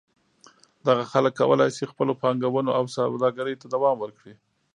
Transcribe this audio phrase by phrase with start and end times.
[0.87, 4.33] دغه خلک کولای شي خپلو پانګونو او سوداګرۍ ته دوام ورکړي.